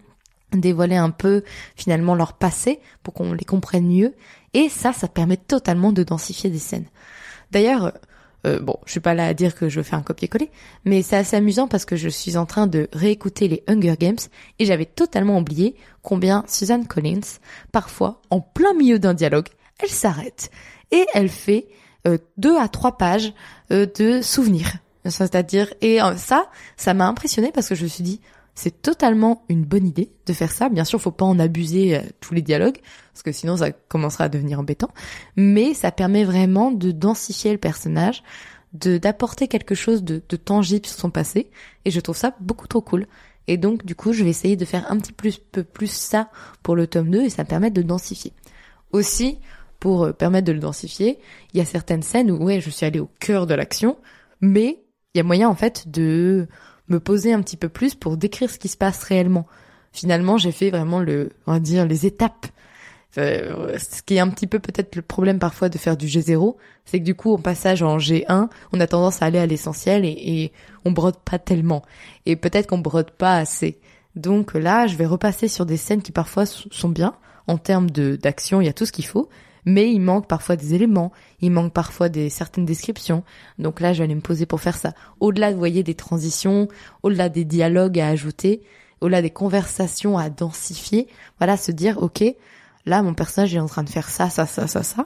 dévoiler 0.52 0.96
un 0.96 1.10
peu 1.10 1.44
finalement 1.76 2.14
leur 2.14 2.32
passé 2.32 2.80
pour 3.02 3.12
qu'on 3.12 3.34
les 3.34 3.44
comprenne 3.44 3.86
mieux, 3.86 4.14
et 4.54 4.70
ça, 4.70 4.94
ça 4.94 5.06
permet 5.06 5.36
totalement 5.36 5.92
de 5.92 6.02
densifier 6.02 6.48
des 6.48 6.58
scènes. 6.58 6.86
D'ailleurs, 7.50 7.92
euh, 8.46 8.60
bon, 8.60 8.76
je 8.86 8.92
suis 8.92 9.00
pas 9.00 9.14
là 9.14 9.26
à 9.26 9.34
dire 9.34 9.54
que 9.54 9.68
je 9.68 9.80
fais 9.82 9.96
un 9.96 10.02
copier-coller, 10.02 10.50
mais 10.84 11.02
c'est 11.02 11.16
assez 11.16 11.36
amusant 11.36 11.68
parce 11.68 11.84
que 11.84 11.96
je 11.96 12.08
suis 12.08 12.36
en 12.36 12.46
train 12.46 12.66
de 12.66 12.88
réécouter 12.92 13.48
les 13.48 13.64
Hunger 13.66 13.96
Games 13.98 14.16
et 14.58 14.64
j'avais 14.64 14.84
totalement 14.84 15.38
oublié 15.38 15.74
combien 16.02 16.44
Suzanne 16.46 16.86
Collins, 16.86 17.38
parfois, 17.72 18.22
en 18.30 18.40
plein 18.40 18.74
milieu 18.74 18.98
d'un 18.98 19.14
dialogue, 19.14 19.48
elle 19.78 19.88
s'arrête 19.88 20.50
et 20.92 21.04
elle 21.14 21.28
fait 21.28 21.68
euh, 22.06 22.18
deux 22.36 22.56
à 22.56 22.68
trois 22.68 22.96
pages 22.96 23.32
euh, 23.72 23.86
de 23.98 24.22
souvenirs. 24.22 24.72
C'est-à-dire, 25.08 25.72
et 25.82 26.00
ça, 26.16 26.50
ça 26.76 26.92
m'a 26.92 27.06
impressionné 27.06 27.52
parce 27.52 27.68
que 27.68 27.76
je 27.76 27.84
me 27.84 27.88
suis 27.88 28.02
dit, 28.02 28.20
c'est 28.56 28.82
totalement 28.82 29.44
une 29.48 29.64
bonne 29.64 29.86
idée 29.86 30.10
de 30.26 30.32
faire 30.32 30.50
ça. 30.50 30.68
Bien 30.68 30.84
sûr, 30.84 31.00
faut 31.00 31.12
pas 31.12 31.24
en 31.24 31.38
abuser 31.38 32.00
tous 32.20 32.34
les 32.34 32.42
dialogues, 32.42 32.78
parce 33.12 33.22
que 33.22 33.30
sinon 33.30 33.58
ça 33.58 33.70
commencera 33.70 34.24
à 34.24 34.28
devenir 34.28 34.58
embêtant. 34.58 34.90
Mais 35.36 35.74
ça 35.74 35.92
permet 35.92 36.24
vraiment 36.24 36.72
de 36.72 36.90
densifier 36.90 37.52
le 37.52 37.58
personnage, 37.58 38.24
de 38.72 38.98
d'apporter 38.98 39.46
quelque 39.46 39.74
chose 39.74 40.02
de, 40.02 40.22
de 40.28 40.36
tangible 40.36 40.86
sur 40.86 40.98
son 40.98 41.10
passé, 41.10 41.50
et 41.84 41.90
je 41.90 42.00
trouve 42.00 42.16
ça 42.16 42.34
beaucoup 42.40 42.66
trop 42.66 42.80
cool. 42.80 43.06
Et 43.48 43.56
donc, 43.56 43.84
du 43.84 43.94
coup, 43.94 44.12
je 44.12 44.24
vais 44.24 44.30
essayer 44.30 44.56
de 44.56 44.64
faire 44.64 44.90
un 44.90 44.98
petit 44.98 45.12
plus, 45.12 45.38
peu 45.38 45.62
plus 45.62 45.90
ça 45.90 46.30
pour 46.62 46.74
le 46.74 46.86
tome 46.86 47.10
2, 47.10 47.22
et 47.22 47.30
ça 47.30 47.44
me 47.44 47.48
permet 47.48 47.70
de 47.70 47.82
densifier. 47.82 48.32
Aussi, 48.92 49.38
pour 49.78 50.04
euh, 50.04 50.12
permettre 50.12 50.46
de 50.46 50.52
le 50.52 50.58
densifier, 50.58 51.18
il 51.52 51.58
y 51.58 51.60
a 51.60 51.64
certaines 51.64 52.02
scènes 52.02 52.30
où, 52.30 52.42
ouais, 52.42 52.60
je 52.60 52.70
suis 52.70 52.86
allée 52.86 53.00
au 53.00 53.10
cœur 53.20 53.46
de 53.46 53.54
l'action, 53.54 53.98
mais 54.40 54.82
il 55.14 55.18
y 55.18 55.20
a 55.20 55.24
moyen, 55.24 55.48
en 55.48 55.54
fait, 55.54 55.88
de 55.88 56.48
me 56.88 57.00
poser 57.00 57.32
un 57.32 57.40
petit 57.42 57.56
peu 57.56 57.68
plus 57.68 57.94
pour 57.94 58.16
décrire 58.16 58.50
ce 58.50 58.58
qui 58.58 58.68
se 58.68 58.76
passe 58.76 59.02
réellement. 59.02 59.46
Finalement, 59.92 60.38
j'ai 60.38 60.52
fait 60.52 60.70
vraiment 60.70 61.00
le, 61.00 61.30
on 61.46 61.52
va 61.52 61.60
dire, 61.60 61.86
les 61.86 62.06
étapes. 62.06 62.46
Euh, 63.18 63.78
ce 63.78 64.02
qui 64.02 64.16
est 64.16 64.20
un 64.20 64.28
petit 64.28 64.46
peu 64.46 64.58
peut-être 64.58 64.94
le 64.94 65.00
problème 65.00 65.38
parfois 65.38 65.70
de 65.70 65.78
faire 65.78 65.96
du 65.96 66.06
G0, 66.06 66.56
c'est 66.84 67.00
que 67.00 67.04
du 67.04 67.14
coup, 67.14 67.30
au 67.30 67.38
passage 67.38 67.82
en 67.82 67.96
G1, 67.96 68.48
on 68.72 68.80
a 68.80 68.86
tendance 68.86 69.22
à 69.22 69.26
aller 69.26 69.38
à 69.38 69.46
l'essentiel 69.46 70.04
et, 70.04 70.10
et 70.10 70.52
on 70.84 70.92
brode 70.92 71.16
pas 71.18 71.38
tellement. 71.38 71.82
Et 72.26 72.36
peut-être 72.36 72.66
qu'on 72.66 72.78
brode 72.78 73.10
pas 73.10 73.36
assez. 73.36 73.78
Donc 74.16 74.54
là, 74.54 74.86
je 74.86 74.96
vais 74.96 75.06
repasser 75.06 75.48
sur 75.48 75.64
des 75.64 75.76
scènes 75.78 76.02
qui 76.02 76.12
parfois 76.12 76.44
sont 76.46 76.88
bien 76.88 77.14
en 77.46 77.58
termes 77.58 77.90
d'action, 77.90 78.60
il 78.60 78.66
y 78.66 78.68
a 78.68 78.72
tout 78.72 78.86
ce 78.86 78.92
qu'il 78.92 79.06
faut, 79.06 79.28
mais 79.66 79.92
il 79.92 80.00
manque 80.00 80.28
parfois 80.28 80.56
des 80.56 80.72
éléments, 80.74 81.12
il 81.40 81.50
manque 81.50 81.72
parfois 81.72 82.08
des 82.08 82.30
certaines 82.30 82.64
descriptions. 82.64 83.24
Donc 83.58 83.80
là, 83.80 83.92
je 83.92 83.98
vais 83.98 84.04
aller 84.04 84.14
me 84.14 84.20
poser 84.20 84.46
pour 84.46 84.60
faire 84.60 84.76
ça. 84.76 84.94
Au-delà, 85.20 85.50
vous 85.50 85.58
voyez, 85.58 85.82
des 85.82 85.94
transitions, 85.94 86.68
au-delà 87.02 87.28
des 87.28 87.44
dialogues 87.44 87.98
à 87.98 88.08
ajouter, 88.08 88.62
au-delà 89.00 89.20
des 89.20 89.30
conversations 89.30 90.16
à 90.16 90.30
densifier, 90.30 91.08
voilà, 91.38 91.56
se 91.56 91.72
dire, 91.72 91.98
ok, 92.00 92.24
là, 92.86 93.02
mon 93.02 93.12
personnage 93.12 93.54
est 93.54 93.60
en 93.60 93.66
train 93.66 93.82
de 93.82 93.90
faire 93.90 94.08
ça, 94.08 94.30
ça, 94.30 94.46
ça, 94.46 94.68
ça, 94.68 94.82
ça. 94.82 95.04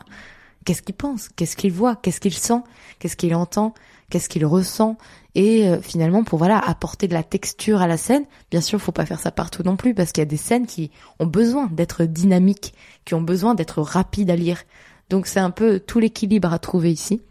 Qu'est-ce 0.66 0.82
qu'il 0.82 0.94
pense? 0.94 1.30
Qu'est-ce 1.30 1.56
qu'il 1.56 1.72
voit? 1.72 1.96
Qu'est-ce 1.96 2.20
qu'il 2.20 2.34
sent? 2.34 2.60
Qu'est-ce 2.98 3.16
qu'il 3.16 3.34
entend? 3.34 3.74
Qu'est-ce 4.10 4.28
qu'il 4.28 4.44
ressent 4.44 4.98
Et 5.34 5.68
euh, 5.68 5.80
finalement, 5.80 6.24
pour 6.24 6.38
voilà 6.38 6.58
apporter 6.58 7.08
de 7.08 7.14
la 7.14 7.22
texture 7.22 7.80
à 7.80 7.86
la 7.86 7.96
scène. 7.96 8.24
Bien 8.50 8.60
sûr, 8.60 8.80
faut 8.80 8.92
pas 8.92 9.06
faire 9.06 9.20
ça 9.20 9.30
partout 9.30 9.62
non 9.62 9.76
plus 9.76 9.94
parce 9.94 10.12
qu'il 10.12 10.20
y 10.20 10.26
a 10.26 10.26
des 10.26 10.36
scènes 10.36 10.66
qui 10.66 10.90
ont 11.20 11.26
besoin 11.26 11.68
d'être 11.68 12.04
dynamiques, 12.04 12.74
qui 13.04 13.14
ont 13.14 13.22
besoin 13.22 13.54
d'être 13.54 13.80
rapides 13.80 14.30
à 14.30 14.36
lire. 14.36 14.64
Donc 15.08 15.26
c'est 15.26 15.40
un 15.40 15.50
peu 15.50 15.80
tout 15.80 16.00
l'équilibre 16.00 16.52
à 16.52 16.58
trouver 16.58 16.92
ici. 16.92 17.22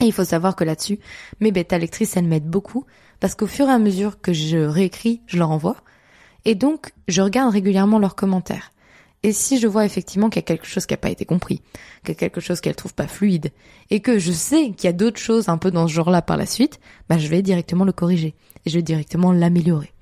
Et 0.00 0.04
il 0.04 0.12
faut 0.12 0.24
savoir 0.24 0.56
que 0.56 0.64
là-dessus, 0.64 0.98
mes 1.40 1.52
bêta 1.52 1.78
lectrices, 1.78 2.16
elles 2.16 2.26
m'aident 2.26 2.50
beaucoup 2.50 2.84
parce 3.20 3.34
qu'au 3.34 3.46
fur 3.46 3.68
et 3.68 3.72
à 3.72 3.78
mesure 3.78 4.20
que 4.20 4.32
je 4.32 4.58
réécris, 4.58 5.22
je 5.26 5.38
leur 5.38 5.50
envoie. 5.50 5.76
Et 6.44 6.54
donc, 6.54 6.92
je 7.08 7.22
regarde 7.22 7.52
régulièrement 7.52 7.98
leurs 7.98 8.14
commentaires. 8.14 8.72
Et 9.26 9.32
si 9.32 9.58
je 9.58 9.66
vois 9.66 9.84
effectivement 9.84 10.30
qu'il 10.30 10.38
y 10.38 10.44
a 10.44 10.46
quelque 10.46 10.68
chose 10.68 10.86
qui 10.86 10.94
n'a 10.94 10.98
pas 10.98 11.10
été 11.10 11.24
compris, 11.24 11.60
qu'il 12.04 12.10
y 12.10 12.12
a 12.12 12.14
quelque 12.14 12.40
chose 12.40 12.60
qu'elle 12.60 12.76
trouve 12.76 12.94
pas 12.94 13.08
fluide, 13.08 13.50
et 13.90 13.98
que 13.98 14.20
je 14.20 14.30
sais 14.30 14.70
qu'il 14.70 14.84
y 14.84 14.86
a 14.86 14.92
d'autres 14.92 15.18
choses 15.18 15.48
un 15.48 15.58
peu 15.58 15.72
dans 15.72 15.88
ce 15.88 15.92
genre-là 15.92 16.22
par 16.22 16.36
la 16.36 16.46
suite, 16.46 16.78
bah 17.08 17.18
je 17.18 17.26
vais 17.26 17.42
directement 17.42 17.84
le 17.84 17.90
corriger 17.90 18.36
et 18.64 18.70
je 18.70 18.76
vais 18.76 18.84
directement 18.84 19.32
l'améliorer. 19.32 19.92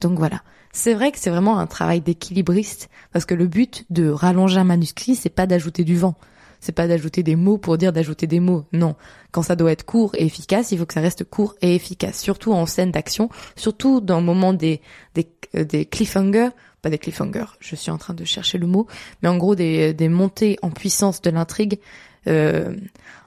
Donc 0.00 0.18
voilà. 0.18 0.40
C'est 0.72 0.94
vrai 0.94 1.12
que 1.12 1.18
c'est 1.18 1.28
vraiment 1.28 1.58
un 1.58 1.66
travail 1.66 2.00
d'équilibriste 2.00 2.88
parce 3.12 3.26
que 3.26 3.34
le 3.34 3.48
but 3.48 3.84
de 3.90 4.08
rallonger 4.08 4.60
un 4.60 4.64
manuscrit, 4.64 5.14
c'est 5.14 5.28
pas 5.28 5.46
d'ajouter 5.46 5.84
du 5.84 5.98
vent. 5.98 6.14
C'est 6.60 6.72
pas 6.72 6.88
d'ajouter 6.88 7.22
des 7.22 7.36
mots 7.36 7.58
pour 7.58 7.76
dire 7.76 7.92
d'ajouter 7.92 8.26
des 8.26 8.40
mots. 8.40 8.64
Non. 8.72 8.96
Quand 9.30 9.42
ça 9.42 9.56
doit 9.56 9.72
être 9.72 9.84
court 9.84 10.14
et 10.14 10.24
efficace, 10.24 10.72
il 10.72 10.78
faut 10.78 10.86
que 10.86 10.94
ça 10.94 11.02
reste 11.02 11.24
court 11.24 11.54
et 11.60 11.74
efficace. 11.74 12.18
Surtout 12.18 12.54
en 12.54 12.64
scène 12.64 12.92
d'action. 12.92 13.28
Surtout 13.56 14.00
dans 14.00 14.20
le 14.20 14.24
moment 14.24 14.54
des, 14.54 14.80
des, 15.14 15.28
euh, 15.54 15.64
des 15.64 15.84
cliffhangers 15.84 16.48
pas 16.84 16.90
des 16.90 16.98
cliffhangers, 16.98 17.46
je 17.60 17.76
suis 17.76 17.90
en 17.90 17.96
train 17.96 18.12
de 18.12 18.24
chercher 18.24 18.58
le 18.58 18.66
mot, 18.66 18.86
mais 19.22 19.28
en 19.30 19.38
gros 19.38 19.54
des, 19.54 19.94
des 19.94 20.10
montées 20.10 20.58
en 20.60 20.70
puissance 20.70 21.22
de 21.22 21.30
l'intrigue. 21.30 21.80
Euh, 22.26 22.76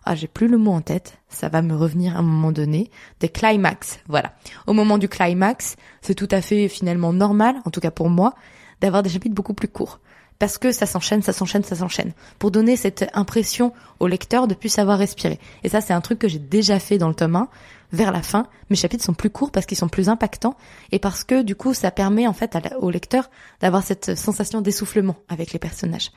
ah, 0.05 0.13
j'ai 0.13 0.27
plus 0.27 0.47
le 0.47 0.59
mot 0.59 0.71
en 0.71 0.81
tête, 0.81 1.17
ça 1.27 1.49
va 1.49 1.63
me 1.63 1.75
revenir 1.75 2.15
à 2.15 2.19
un 2.19 2.21
moment 2.21 2.51
donné. 2.51 2.91
Des 3.19 3.29
climax, 3.29 3.99
voilà. 4.07 4.33
Au 4.67 4.73
moment 4.73 4.99
du 4.99 5.09
climax, 5.09 5.75
c'est 6.01 6.13
tout 6.13 6.27
à 6.29 6.41
fait 6.41 6.67
finalement 6.67 7.13
normal, 7.13 7.55
en 7.65 7.71
tout 7.71 7.79
cas 7.79 7.89
pour 7.89 8.11
moi, 8.11 8.35
d'avoir 8.79 9.01
des 9.01 9.09
chapitres 9.09 9.33
beaucoup 9.33 9.55
plus 9.55 9.67
courts. 9.67 9.99
Parce 10.39 10.57
que 10.57 10.71
ça 10.71 10.85
s'enchaîne, 10.85 11.23
ça 11.23 11.33
s'enchaîne, 11.33 11.63
ça 11.63 11.75
s'enchaîne. 11.75 12.13
Pour 12.37 12.51
donner 12.51 12.75
cette 12.75 13.09
impression 13.13 13.73
au 13.99 14.07
lecteur 14.07 14.47
de 14.47 14.53
plus 14.53 14.69
savoir 14.69 14.99
respirer. 14.99 15.39
Et 15.63 15.69
ça, 15.69 15.81
c'est 15.81 15.93
un 15.93 16.01
truc 16.01 16.19
que 16.19 16.27
j'ai 16.27 16.39
déjà 16.39 16.79
fait 16.79 16.97
dans 16.97 17.07
le 17.07 17.15
tome 17.15 17.35
1 17.35 17.49
vers 17.91 18.11
la 18.11 18.21
fin, 18.21 18.47
mes 18.69 18.75
chapitres 18.75 19.03
sont 19.03 19.13
plus 19.13 19.29
courts 19.29 19.51
parce 19.51 19.65
qu'ils 19.65 19.77
sont 19.77 19.87
plus 19.87 20.09
impactants 20.09 20.55
et 20.91 20.99
parce 20.99 21.23
que 21.23 21.41
du 21.41 21.55
coup 21.55 21.73
ça 21.73 21.91
permet 21.91 22.27
en 22.27 22.33
fait 22.33 22.57
au 22.79 22.89
lecteur 22.89 23.29
d'avoir 23.61 23.83
cette 23.83 24.15
sensation 24.15 24.61
d'essoufflement 24.61 25.15
avec 25.29 25.53
les 25.53 25.59
personnages. 25.59 26.11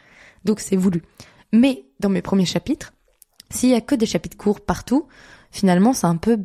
Donc 0.45 0.61
c'est 0.61 0.77
voulu. 0.77 1.03
Mais 1.53 1.85
dans 2.01 2.09
mes 2.09 2.23
premiers 2.23 2.47
chapitres, 2.47 2.93
s'il 3.51 3.71
y 3.71 3.75
a 3.75 3.81
que 3.81 3.95
des 3.95 4.07
chapitres 4.07 4.37
courts 4.37 4.61
partout, 4.61 5.07
finalement 5.51 5.93
c'est 5.93 6.07
un 6.07 6.17
peu, 6.17 6.39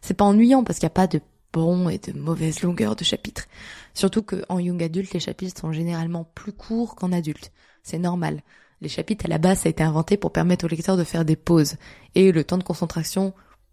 c'est 0.00 0.14
pas 0.14 0.24
ennuyant 0.24 0.64
parce 0.64 0.78
qu'il 0.78 0.86
n'y 0.86 0.92
a 0.92 0.94
pas 0.94 1.06
de 1.06 1.20
bon 1.52 1.88
et 1.88 1.98
de 1.98 2.12
mauvaise 2.18 2.62
longueur 2.62 2.96
de 2.96 3.04
chapitres. 3.04 3.46
Surtout 3.94 4.22
qu'en 4.22 4.58
young 4.58 4.82
adulte, 4.82 5.12
les 5.12 5.20
chapitres 5.20 5.60
sont 5.60 5.72
généralement 5.72 6.24
plus 6.34 6.52
courts 6.52 6.94
qu'en 6.94 7.12
adulte. 7.12 7.52
C'est 7.82 7.98
normal. 7.98 8.42
Les 8.80 8.88
chapitres 8.88 9.26
à 9.26 9.28
la 9.28 9.38
base, 9.38 9.60
ça 9.60 9.68
a 9.68 9.70
été 9.70 9.82
inventé 9.82 10.16
pour 10.16 10.32
permettre 10.32 10.64
au 10.64 10.68
lecteur 10.68 10.96
de 10.96 11.04
faire 11.04 11.24
des 11.24 11.36
pauses. 11.36 11.76
Et 12.14 12.32
le 12.32 12.44
temps 12.44 12.58
de 12.58 12.64
concentration 12.64 13.32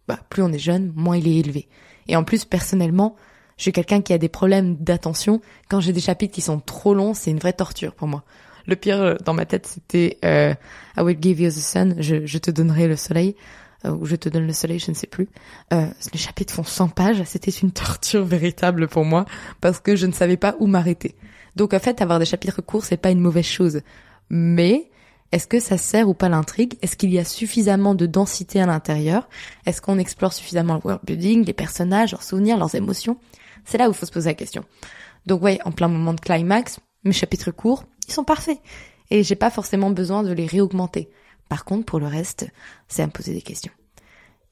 bah, 0.09 0.19
plus 0.27 0.41
on 0.41 0.51
est 0.51 0.57
jeune, 0.57 0.91
moins 0.95 1.17
il 1.17 1.27
est 1.27 1.37
élevé. 1.37 1.67
Et 2.07 2.15
en 2.15 2.23
plus, 2.23 2.43
personnellement, 2.43 3.15
je 3.57 3.61
suis 3.61 3.71
quelqu'un 3.71 4.01
qui 4.01 4.11
a 4.11 4.17
des 4.17 4.27
problèmes 4.27 4.75
d'attention. 4.75 5.39
Quand 5.69 5.81
j'ai 5.81 5.93
des 5.93 5.99
chapitres 5.99 6.33
qui 6.33 6.41
sont 6.41 6.59
trop 6.59 6.95
longs, 6.95 7.13
c'est 7.13 7.29
une 7.29 7.37
vraie 7.37 7.53
torture 7.53 7.93
pour 7.93 8.07
moi. 8.07 8.23
Le 8.65 8.75
pire 8.75 8.99
euh, 8.99 9.15
dans 9.23 9.35
ma 9.35 9.45
tête, 9.45 9.67
c'était 9.67 10.17
euh, 10.25 10.55
I 10.97 11.01
will 11.01 11.17
give 11.21 11.39
you 11.39 11.49
the 11.49 11.53
sun, 11.53 11.95
je, 11.99 12.25
je 12.25 12.37
te 12.39 12.49
donnerai 12.49 12.87
le 12.87 12.95
soleil, 12.95 13.35
ou 13.85 14.05
je 14.05 14.15
te 14.15 14.29
donne 14.29 14.47
le 14.47 14.53
soleil, 14.53 14.79
je 14.79 14.91
ne 14.91 14.95
sais 14.95 15.07
plus. 15.07 15.29
Euh, 15.73 15.87
les 16.11 16.19
chapitres 16.19 16.53
font 16.53 16.63
100 16.63 16.89
pages, 16.89 17.23
c'était 17.25 17.51
une 17.51 17.71
torture 17.73 18.25
véritable 18.25 18.87
pour 18.87 19.05
moi, 19.05 19.25
parce 19.61 19.79
que 19.79 19.95
je 19.95 20.05
ne 20.05 20.11
savais 20.11 20.37
pas 20.37 20.55
où 20.59 20.67
m'arrêter. 20.67 21.15
Donc 21.55 21.73
en 21.73 21.79
fait, 21.79 22.01
avoir 22.01 22.19
des 22.19 22.25
chapitres 22.25 22.61
courts, 22.61 22.85
c'est 22.85 22.97
pas 22.97 23.11
une 23.11 23.19
mauvaise 23.19 23.45
chose. 23.45 23.81
Mais 24.29 24.89
est-ce 25.31 25.47
que 25.47 25.59
ça 25.59 25.77
sert 25.77 26.09
ou 26.09 26.13
pas 26.13 26.29
l'intrigue? 26.29 26.77
Est-ce 26.81 26.97
qu'il 26.97 27.11
y 27.11 27.19
a 27.19 27.23
suffisamment 27.23 27.95
de 27.95 28.05
densité 28.05 28.61
à 28.61 28.65
l'intérieur? 28.65 29.29
Est-ce 29.65 29.81
qu'on 29.81 29.99
explore 29.99 30.33
suffisamment 30.33 30.75
le 30.75 30.81
world 30.83 31.01
building, 31.05 31.45
les 31.45 31.53
personnages, 31.53 32.11
leurs 32.11 32.23
souvenirs, 32.23 32.57
leurs 32.57 32.75
émotions? 32.75 33.17
C'est 33.65 33.77
là 33.77 33.87
où 33.87 33.91
il 33.91 33.95
faut 33.95 34.05
se 34.05 34.11
poser 34.11 34.29
la 34.29 34.35
question. 34.35 34.63
Donc 35.25 35.43
ouais, 35.43 35.59
en 35.65 35.71
plein 35.71 35.87
moment 35.87 36.13
de 36.13 36.19
climax, 36.19 36.79
mes 37.03 37.11
chapitres 37.11 37.51
courts, 37.51 37.83
ils 38.07 38.13
sont 38.13 38.23
parfaits. 38.23 38.59
Et 39.11 39.23
j'ai 39.23 39.35
pas 39.35 39.51
forcément 39.51 39.91
besoin 39.91 40.23
de 40.23 40.31
les 40.31 40.45
réaugmenter. 40.45 41.09
Par 41.49 41.65
contre, 41.65 41.85
pour 41.85 41.99
le 41.99 42.07
reste, 42.07 42.47
c'est 42.87 43.01
à 43.01 43.07
me 43.07 43.11
poser 43.11 43.33
des 43.33 43.41
questions. 43.41 43.73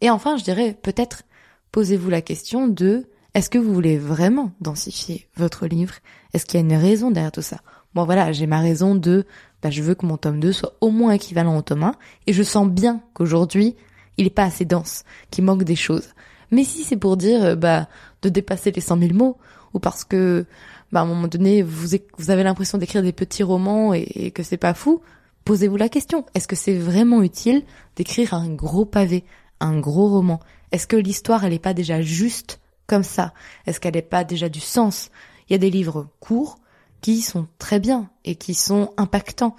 Et 0.02 0.10
enfin, 0.10 0.38
je 0.38 0.44
dirais 0.44 0.78
peut-être 0.82 1.24
posez-vous 1.72 2.10
la 2.10 2.22
question 2.22 2.68
de 2.68 3.08
est-ce 3.34 3.50
que 3.50 3.58
vous 3.60 3.74
voulez 3.74 3.98
vraiment 3.98 4.52
densifier 4.62 5.28
votre 5.36 5.68
livre? 5.68 5.94
Est-ce 6.34 6.46
qu'il 6.46 6.60
y 6.60 6.64
a 6.64 6.66
une 6.66 6.82
raison 6.82 7.12
derrière 7.12 7.32
tout 7.32 7.42
ça? 7.42 7.62
Moi 7.94 8.04
voilà, 8.04 8.32
j'ai 8.32 8.48
ma 8.48 8.60
raison 8.60 8.96
de 8.96 9.26
bah, 9.62 9.70
je 9.70 9.82
veux 9.82 9.96
que 9.96 10.06
mon 10.06 10.18
tome 10.18 10.40
2 10.40 10.52
soit 10.52 10.74
au 10.82 10.92
moins 10.92 11.12
équivalent 11.12 11.58
au 11.58 11.62
tome 11.62 11.84
1, 11.84 11.96
et 12.28 12.34
je 12.34 12.44
sens 12.44 12.68
bien 12.68 13.02
qu'aujourd'hui, 13.14 13.76
il 14.18 14.28
est 14.28 14.32
pas 14.32 14.44
assez 14.44 14.66
dense, 14.66 15.04
qu'il 15.32 15.44
manque 15.44 15.64
des 15.64 15.76
choses. 15.76 16.10
Mais 16.52 16.64
si 16.64 16.84
c'est 16.84 16.98
pour 16.98 17.18
dire, 17.18 17.44
euh, 17.44 17.56
bah, 17.56 17.88
de 18.22 18.30
dépasser 18.30 18.72
les 18.72 18.82
100 18.82 19.00
000 19.00 19.14
mots, 19.14 19.38
ou 19.74 19.80
parce 19.80 20.04
que, 20.04 20.46
bah, 20.92 21.02
à 21.02 21.04
un 21.04 21.08
moment 21.08 21.28
donné, 21.28 21.62
vous, 21.62 21.98
vous 22.18 22.32
avez 22.32 22.44
l'impression 22.44 22.78
d'écrire 22.78 23.02
des 23.02 23.12
petits 23.14 23.44
romans 23.44 23.94
et, 23.94 24.08
et 24.16 24.32
que 24.32 24.44
c'est 24.44 24.58
pas 24.58 24.74
fou, 24.74 25.02
posez-vous 25.48 25.78
la 25.78 25.88
question. 25.88 26.26
Est-ce 26.34 26.48
que 26.48 26.58
c'est 26.58 26.78
vraiment 26.78 27.24
utile 27.24 27.64
d'écrire 27.96 28.34
un 28.34 28.50
gros 28.50 28.84
pavé, 28.84 29.24
un 29.62 29.80
gros 29.80 30.10
roman? 30.10 30.42
Est-ce 30.74 30.88
que 30.88 30.98
l'histoire, 30.98 31.46
elle 31.46 31.54
est 31.54 31.60
pas 31.60 31.74
déjà 31.74 32.02
juste 32.02 32.60
comme 32.86 33.04
ça? 33.04 33.34
Est-ce 33.66 33.80
qu'elle 33.80 33.94
n'est 33.94 34.02
pas 34.02 34.26
déjà 34.26 34.50
du 34.50 34.60
sens? 34.60 35.10
Il 35.48 35.54
y 35.54 35.56
a 35.56 35.60
des 35.60 35.70
livres 35.70 36.10
courts, 36.20 36.58
qui 37.00 37.22
sont 37.22 37.48
très 37.60 37.80
bien 37.80 38.10
et 38.26 38.36
qui 38.36 38.56
sont 38.56 38.92
impactants. 38.98 39.56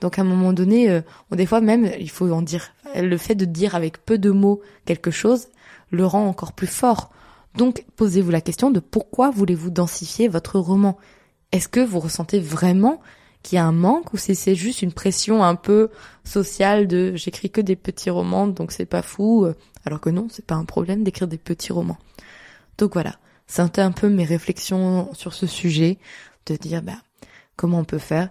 Donc 0.00 0.16
à 0.20 0.22
un 0.22 0.24
moment 0.24 0.52
donné, 0.52 0.88
euh, 0.88 1.00
des 1.32 1.46
fois 1.46 1.60
même, 1.60 1.90
il 1.98 2.10
faut 2.10 2.30
en 2.30 2.42
dire, 2.42 2.70
le 2.94 3.16
fait 3.16 3.34
de 3.34 3.44
dire 3.44 3.74
avec 3.74 4.04
peu 4.04 4.18
de 4.18 4.30
mots 4.30 4.60
quelque 4.84 5.10
chose 5.10 5.48
le 5.90 6.06
rend 6.06 6.28
encore 6.28 6.52
plus 6.52 6.68
fort. 6.68 7.10
Donc 7.56 7.84
posez-vous 7.96 8.30
la 8.30 8.40
question 8.40 8.70
de 8.70 8.78
pourquoi 8.78 9.30
voulez-vous 9.30 9.70
densifier 9.70 10.28
votre 10.28 10.60
roman? 10.60 10.98
Est-ce 11.50 11.68
que 11.68 11.80
vous 11.80 11.98
ressentez 11.98 12.38
vraiment 12.38 13.00
qu'il 13.42 13.56
y 13.56 13.58
a 13.58 13.64
un 13.64 13.72
manque 13.72 14.12
ou 14.12 14.16
si 14.16 14.34
c'est 14.34 14.54
juste 14.54 14.82
une 14.82 14.92
pression 14.92 15.42
un 15.42 15.54
peu 15.54 15.90
sociale 16.24 16.86
de 16.86 17.14
j'écris 17.16 17.50
que 17.50 17.60
des 17.60 17.76
petits 17.76 18.10
romans 18.10 18.46
donc 18.46 18.72
c'est 18.72 18.86
pas 18.86 19.02
fou 19.02 19.44
euh, 19.44 19.54
alors 19.84 20.00
que 20.00 20.10
non, 20.10 20.28
c'est 20.30 20.46
pas 20.46 20.54
un 20.54 20.64
problème 20.64 21.02
d'écrire 21.02 21.28
des 21.28 21.38
petits 21.38 21.72
romans. 21.72 21.98
Donc 22.78 22.94
voilà, 22.94 23.16
c'était 23.46 23.80
un 23.80 23.92
peu 23.92 24.08
mes 24.08 24.24
réflexions 24.24 25.12
sur 25.14 25.34
ce 25.34 25.46
sujet 25.46 25.98
de 26.46 26.56
dire 26.56 26.82
bah 26.82 26.98
comment 27.56 27.80
on 27.80 27.84
peut 27.84 27.98
faire. 27.98 28.30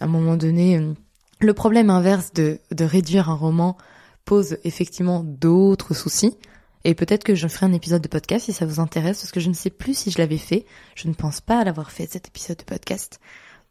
À 0.00 0.04
un 0.04 0.08
moment 0.08 0.36
donné, 0.36 0.78
euh, 0.78 0.92
le 1.40 1.54
problème 1.54 1.90
inverse 1.90 2.32
de, 2.32 2.58
de 2.70 2.84
réduire 2.84 3.30
un 3.30 3.34
roman 3.34 3.76
pose 4.24 4.58
effectivement 4.64 5.22
d'autres 5.24 5.94
soucis. 5.94 6.36
Et 6.84 6.94
peut-être 6.94 7.24
que 7.24 7.34
je 7.34 7.46
ferai 7.48 7.66
un 7.66 7.72
épisode 7.74 8.00
de 8.00 8.08
podcast 8.08 8.46
si 8.46 8.54
ça 8.54 8.64
vous 8.64 8.80
intéresse, 8.80 9.20
parce 9.20 9.32
que 9.32 9.40
je 9.40 9.50
ne 9.50 9.54
sais 9.54 9.68
plus 9.68 9.94
si 9.94 10.10
je 10.10 10.18
l'avais 10.18 10.38
fait. 10.38 10.64
Je 10.94 11.08
ne 11.08 11.14
pense 11.14 11.42
pas 11.42 11.62
l'avoir 11.64 11.90
fait 11.90 12.10
cet 12.10 12.28
épisode 12.28 12.56
de 12.56 12.64
podcast. 12.64 13.20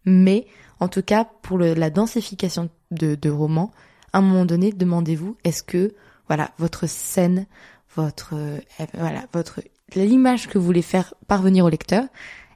Mais 0.05 0.45
en 0.79 0.87
tout 0.87 1.01
cas, 1.01 1.25
pour 1.25 1.57
le, 1.57 1.73
la 1.73 1.89
densification 1.89 2.69
de, 2.91 3.15
de 3.15 3.29
romans, 3.29 3.71
à 4.13 4.19
un 4.19 4.21
moment 4.21 4.45
donné, 4.45 4.71
demandez-vous 4.71 5.37
est-ce 5.43 5.63
que 5.63 5.93
voilà 6.27 6.51
votre 6.57 6.87
scène, 6.87 7.45
votre 7.95 8.33
euh, 8.33 8.59
voilà 8.93 9.25
votre 9.33 9.61
l'image 9.95 10.47
que 10.47 10.57
vous 10.57 10.65
voulez 10.65 10.81
faire 10.81 11.13
parvenir 11.27 11.65
au 11.65 11.69
lecteur, 11.69 12.05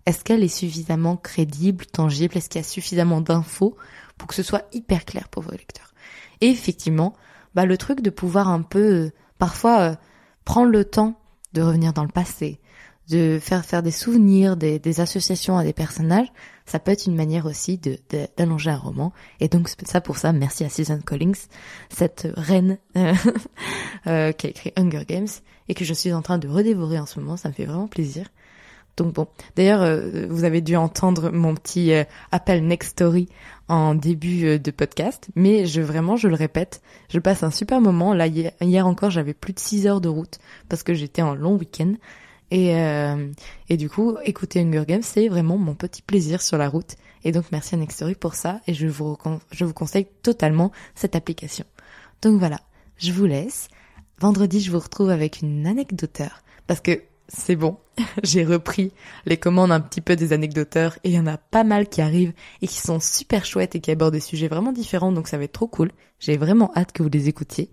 est-ce 0.05 0.23
qu'elle 0.23 0.43
est 0.43 0.47
suffisamment 0.47 1.17
crédible, 1.17 1.85
tangible? 1.85 2.37
Est-ce 2.37 2.49
qu'il 2.49 2.59
y 2.59 2.63
a 2.63 2.67
suffisamment 2.67 3.21
d'infos 3.21 3.75
pour 4.17 4.27
que 4.27 4.35
ce 4.35 4.43
soit 4.43 4.67
hyper 4.73 5.05
clair 5.05 5.29
pour 5.29 5.43
vos 5.43 5.51
lecteurs? 5.51 5.93
Et 6.41 6.49
effectivement, 6.49 7.13
bah, 7.55 7.65
le 7.65 7.77
truc 7.77 8.01
de 8.01 8.09
pouvoir 8.09 8.49
un 8.49 8.61
peu, 8.61 8.79
euh, 8.79 9.11
parfois, 9.39 9.79
euh, 9.79 9.95
prendre 10.43 10.71
le 10.71 10.83
temps 10.83 11.19
de 11.53 11.61
revenir 11.61 11.93
dans 11.93 12.03
le 12.03 12.09
passé, 12.09 12.59
de 13.09 13.39
faire 13.39 13.63
faire 13.63 13.83
des 13.83 13.91
souvenirs, 13.91 14.57
des, 14.57 14.79
des, 14.79 14.99
associations 14.99 15.57
à 15.57 15.63
des 15.63 15.73
personnages, 15.73 16.31
ça 16.65 16.79
peut 16.79 16.91
être 16.91 17.05
une 17.05 17.15
manière 17.15 17.45
aussi 17.45 17.77
de 17.77 17.97
d'allonger 18.37 18.71
un 18.71 18.77
roman. 18.77 19.13
Et 19.39 19.47
donc 19.47 19.69
ça 19.83 20.01
pour 20.01 20.17
ça, 20.17 20.33
merci 20.33 20.63
à 20.63 20.69
Susan 20.69 20.99
Collins, 21.03 21.47
cette 21.89 22.27
reine 22.35 22.77
euh, 24.07 24.31
qui 24.31 24.47
a 24.47 24.49
écrit 24.49 24.73
Hunger 24.77 25.05
Games 25.07 25.27
et 25.67 25.73
que 25.73 25.85
je 25.85 25.93
suis 25.93 26.13
en 26.13 26.21
train 26.21 26.37
de 26.37 26.47
redévorer 26.47 26.99
en 26.99 27.05
ce 27.05 27.19
moment. 27.19 27.37
Ça 27.37 27.49
me 27.49 27.53
fait 27.53 27.65
vraiment 27.65 27.87
plaisir. 27.87 28.27
Donc 28.95 29.13
bon, 29.13 29.27
d'ailleurs, 29.55 29.81
euh, 29.81 30.27
vous 30.29 30.43
avez 30.43 30.61
dû 30.61 30.75
entendre 30.75 31.31
mon 31.31 31.55
petit 31.55 31.93
euh, 31.93 32.03
appel 32.31 32.65
Next 32.65 32.91
Story 32.91 33.27
en 33.67 33.95
début 33.95 34.45
euh, 34.45 34.59
de 34.59 34.69
podcast, 34.69 35.29
mais 35.35 35.65
je 35.65 35.81
vraiment, 35.81 36.15
je 36.15 36.27
le 36.27 36.35
répète, 36.35 36.81
je 37.09 37.17
passe 37.19 37.41
un 37.41 37.49
super 37.49 37.81
moment. 37.81 38.13
Là, 38.13 38.27
hier, 38.27 38.87
encore, 38.87 39.09
j'avais 39.09 39.33
plus 39.33 39.53
de 39.53 39.59
6 39.59 39.87
heures 39.87 40.01
de 40.01 40.09
route 40.09 40.37
parce 40.69 40.83
que 40.83 40.93
j'étais 40.93 41.23
en 41.23 41.33
long 41.33 41.55
week-end 41.55 41.93
Et, 42.53 42.75
euh, 42.75 43.31
et 43.67 43.77
du 43.77 43.89
coup, 43.89 44.15
écouter 44.25 44.61
Hunger 44.61 44.83
Games, 44.87 45.01
c'est 45.01 45.27
vraiment 45.27 45.57
mon 45.57 45.73
petit 45.73 46.03
plaisir 46.03 46.39
sur 46.39 46.55
la 46.59 46.69
route. 46.69 46.95
Et 47.23 47.31
donc, 47.31 47.45
merci 47.51 47.73
à 47.73 47.79
Nextory 47.79 48.13
pour 48.13 48.35
ça. 48.35 48.61
Et 48.67 48.75
je 48.75 48.85
vous, 48.85 49.17
je 49.49 49.65
vous 49.65 49.73
conseille 49.73 50.05
totalement 50.21 50.71
cette 50.93 51.15
application. 51.15 51.65
Donc 52.21 52.37
voilà, 52.37 52.59
je 52.97 53.11
vous 53.11 53.25
laisse. 53.25 53.69
Vendredi, 54.19 54.61
je 54.61 54.69
vous 54.69 54.77
retrouve 54.77 55.09
avec 55.09 55.41
une 55.41 55.65
anecdoteur. 55.65 56.43
Parce 56.67 56.79
que 56.79 57.01
c'est 57.27 57.55
bon, 57.55 57.77
j'ai 58.23 58.45
repris 58.45 58.91
les 59.25 59.37
commandes 59.37 59.71
un 59.71 59.81
petit 59.81 60.01
peu 60.01 60.15
des 60.15 60.31
anecdoteurs 60.31 60.99
et 61.03 61.09
il 61.09 61.15
y 61.15 61.19
en 61.19 61.25
a 61.25 61.37
pas 61.37 61.63
mal 61.63 61.89
qui 61.89 62.01
arrivent 62.01 62.33
et 62.61 62.67
qui 62.67 62.79
sont 62.79 62.99
super 62.99 63.45
chouettes 63.45 63.73
et 63.75 63.79
qui 63.79 63.89
abordent 63.89 64.13
des 64.13 64.19
sujets 64.19 64.47
vraiment 64.47 64.71
différents 64.73 65.11
donc 65.11 65.27
ça 65.27 65.39
va 65.39 65.45
être 65.45 65.53
trop 65.53 65.67
cool. 65.67 65.91
J'ai 66.19 66.37
vraiment 66.37 66.71
hâte 66.75 66.91
que 66.91 67.01
vous 67.01 67.09
les 67.09 67.29
écoutiez. 67.29 67.71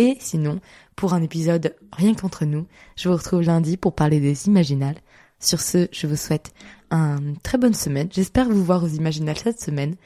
Et 0.00 0.16
sinon, 0.18 0.60
pour 0.96 1.12
un 1.12 1.22
épisode 1.22 1.76
rien 1.92 2.14
qu'entre 2.14 2.46
nous, 2.46 2.66
je 2.96 3.10
vous 3.10 3.16
retrouve 3.16 3.42
lundi 3.42 3.76
pour 3.76 3.94
parler 3.94 4.18
des 4.18 4.46
Imaginales. 4.46 4.96
Sur 5.38 5.60
ce, 5.60 5.88
je 5.92 6.06
vous 6.06 6.16
souhaite 6.16 6.54
une 6.90 7.36
très 7.42 7.58
bonne 7.58 7.74
semaine. 7.74 8.08
J'espère 8.10 8.48
vous 8.48 8.64
voir 8.64 8.82
aux 8.82 8.88
Imaginales 8.88 9.36
cette 9.36 9.60
semaine 9.60 9.96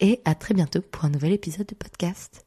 et 0.00 0.22
à 0.24 0.34
très 0.34 0.54
bientôt 0.54 0.80
pour 0.80 1.04
un 1.04 1.10
nouvel 1.10 1.32
épisode 1.32 1.66
de 1.66 1.74
podcast. 1.74 2.46